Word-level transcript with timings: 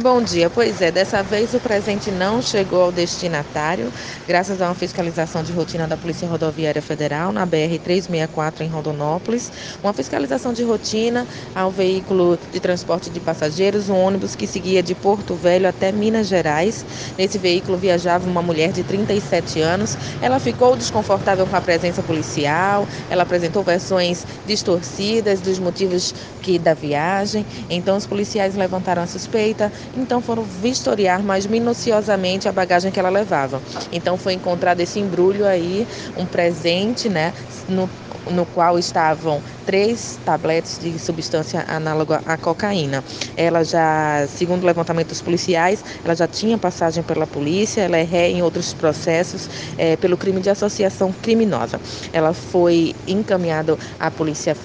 Bom 0.00 0.22
dia, 0.22 0.48
pois 0.48 0.80
é, 0.80 0.92
dessa 0.92 1.24
vez 1.24 1.52
o 1.54 1.58
presente 1.58 2.12
não 2.12 2.40
chegou 2.40 2.82
ao 2.82 2.92
destinatário, 2.92 3.92
graças 4.28 4.62
a 4.62 4.66
uma 4.66 4.74
fiscalização 4.74 5.42
de 5.42 5.50
rotina 5.50 5.88
da 5.88 5.96
Polícia 5.96 6.28
Rodoviária 6.28 6.80
Federal 6.80 7.32
na 7.32 7.44
BR 7.44 7.80
364 7.82 8.62
em 8.62 8.68
Rondonópolis, 8.68 9.50
uma 9.82 9.92
fiscalização 9.92 10.52
de 10.52 10.62
rotina 10.62 11.26
ao 11.52 11.72
veículo 11.72 12.38
de 12.52 12.60
transporte 12.60 13.10
de 13.10 13.18
passageiros, 13.18 13.88
um 13.88 13.96
ônibus 13.96 14.36
que 14.36 14.46
seguia 14.46 14.84
de 14.84 14.94
Porto 14.94 15.34
Velho 15.34 15.68
até 15.68 15.90
Minas 15.90 16.28
Gerais. 16.28 16.86
Nesse 17.18 17.36
veículo 17.36 17.76
viajava 17.76 18.24
uma 18.30 18.40
mulher 18.40 18.70
de 18.70 18.84
37 18.84 19.60
anos. 19.60 19.98
Ela 20.22 20.38
ficou 20.38 20.76
desconfortável 20.76 21.44
com 21.44 21.56
a 21.56 21.60
presença 21.60 22.04
policial, 22.04 22.86
ela 23.10 23.24
apresentou 23.24 23.64
versões 23.64 24.24
distorcidas 24.46 25.40
dos 25.40 25.58
motivos 25.58 26.14
que 26.40 26.56
da 26.56 26.72
viagem. 26.72 27.44
Então 27.68 27.96
os 27.96 28.06
policiais 28.06 28.54
levantaram 28.54 29.02
a 29.02 29.06
suspeita 29.08 29.72
então 29.96 30.20
foram 30.20 30.42
vistoriar 30.42 31.22
mais 31.22 31.46
minuciosamente 31.46 32.48
a 32.48 32.52
bagagem 32.52 32.90
que 32.90 32.98
ela 32.98 33.08
levava. 33.08 33.62
Então 33.92 34.16
foi 34.16 34.34
encontrado 34.34 34.80
esse 34.80 34.98
embrulho 34.98 35.46
aí, 35.46 35.86
um 36.16 36.26
presente, 36.26 37.08
né, 37.08 37.32
no, 37.68 37.88
no 38.30 38.46
qual 38.46 38.78
estavam 38.78 39.42
três 39.66 40.18
tabletes 40.24 40.78
de 40.78 40.98
substância 40.98 41.64
análoga 41.68 42.22
à 42.26 42.36
cocaína. 42.36 43.04
Ela 43.36 43.64
já, 43.64 44.26
segundo 44.28 44.62
o 44.62 44.66
levantamento 44.66 45.08
dos 45.08 45.20
policiais, 45.20 45.84
ela 46.04 46.14
já 46.14 46.26
tinha 46.26 46.56
passagem 46.58 47.02
pela 47.02 47.26
polícia, 47.26 47.82
ela 47.82 47.96
é 47.96 48.02
ré 48.02 48.30
em 48.30 48.42
outros 48.42 48.72
processos 48.72 49.48
é, 49.76 49.96
pelo 49.96 50.16
crime 50.16 50.40
de 50.40 50.50
associação 50.50 51.12
criminosa. 51.12 51.80
Ela 52.12 52.32
foi 52.32 52.94
encaminhada 53.06 53.76
à 53.98 54.10
polícia 54.10 54.56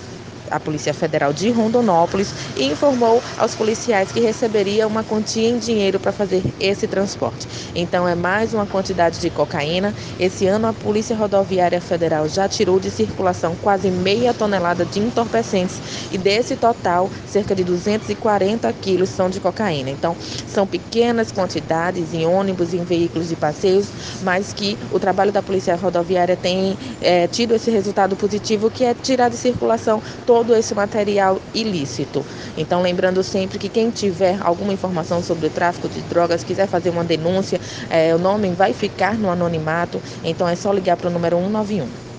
a 0.52 0.59
Polícia 0.59 0.93
Federal 0.93 1.31
de 1.33 1.49
Rondonópolis 1.52 2.33
e 2.55 2.65
informou 2.65 3.21
aos 3.38 3.55
policiais 3.55 4.11
que 4.11 4.20
receberia 4.20 4.88
uma 4.88 5.03
quantia 5.03 5.49
em 5.49 5.57
dinheiro 5.57 5.99
para 5.99 6.11
fazer 6.11 6.43
esse 6.59 6.88
transporte. 6.88 7.47
Então 7.75 8.07
é 8.07 8.15
mais 8.15 8.53
uma 8.53 8.65
quantidade 8.65 9.20
de 9.20 9.29
cocaína. 9.29 9.93
Esse 10.20 10.45
ano 10.45 10.68
a 10.68 10.73
Polícia 10.73 11.15
Rodoviária 11.15 11.79
Federal 11.79 12.27
já 12.27 12.48
tirou 12.48 12.79
de 12.79 12.91
circulação 12.91 13.55
quase 13.62 13.90
meia 13.90 14.34
tonelada 14.34 14.85
de 14.85 14.99
entorpecentes 14.99 16.09
e 16.12 16.18
desse 16.18 16.55
total 16.55 17.09
cerca 17.25 17.55
de 17.55 17.63
240 17.63 18.71
quilos 18.73 19.09
são 19.09 19.29
de 19.29 19.40
cocaína. 19.40 19.90
Então 19.90 20.15
são 20.48 20.68
pequenas 20.68 21.31
quantidades 21.31 22.13
em 22.13 22.25
ônibus 22.25 22.73
em 22.73 22.84
veículos 22.84 23.29
de 23.29 23.35
passeios, 23.35 23.87
mas 24.21 24.53
que 24.53 24.77
o 24.91 24.99
trabalho 24.99 25.31
da 25.31 25.41
Polícia 25.41 25.75
Rodoviária 25.75 26.35
tem 26.35 26.77
é, 27.01 27.27
tido 27.27 27.53
esse 27.55 27.71
resultado 27.71 28.15
positivo 28.15 28.70
que 28.70 28.84
é 28.84 28.93
tirar 28.93 29.29
de 29.29 29.37
circulação 29.37 30.01
todo 30.25 30.32
todo 30.34 30.55
esse 30.55 30.73
material 30.73 31.39
ilícito. 31.53 32.26
Então, 32.57 32.81
lembrando 32.81 33.21
sempre 33.21 33.59
que 33.59 33.70
quem 33.70 33.91
tiver 33.91 34.35
alguma 34.41 34.73
informação 34.73 35.21
sobre 35.21 35.45
o 35.45 35.49
tráfico 35.51 35.87
de 35.87 36.01
drogas, 36.01 36.43
quiser 36.43 36.65
fazer 36.65 36.90
uma 36.90 37.03
denúncia, 37.03 37.62
é, 37.87 38.15
o 38.15 38.17
nome 38.17 38.49
vai 38.49 38.73
ficar 38.73 39.13
no 39.15 39.29
anonimato, 39.29 40.01
então 40.23 40.48
é 40.48 40.55
só 40.55 40.73
ligar 40.73 40.98
para 40.98 41.07
o 41.07 41.12
número 41.12 41.37
191. 41.37 42.12